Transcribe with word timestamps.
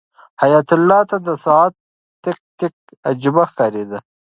حیات 0.41 0.67
الله 0.75 1.01
ته 1.09 1.17
د 1.27 1.29
ساعت 1.45 1.73
تیک 2.23 2.39
تیک 2.59 2.75
عجیبه 3.09 3.43
ښکارېده. 3.49 3.99